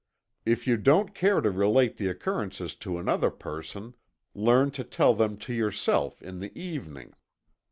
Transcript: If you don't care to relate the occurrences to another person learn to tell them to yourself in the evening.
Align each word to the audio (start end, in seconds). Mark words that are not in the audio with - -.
If 0.47 0.65
you 0.65 0.77
don't 0.77 1.13
care 1.13 1.41
to 1.41 1.51
relate 1.51 1.97
the 1.97 2.07
occurrences 2.07 2.75
to 2.77 2.97
another 2.97 3.29
person 3.29 3.93
learn 4.33 4.71
to 4.71 4.83
tell 4.83 5.13
them 5.13 5.37
to 5.37 5.53
yourself 5.53 6.23
in 6.23 6.39
the 6.39 6.51
evening. 6.59 7.13